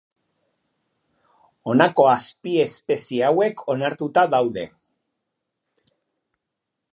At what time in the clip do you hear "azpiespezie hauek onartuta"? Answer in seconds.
2.13-4.25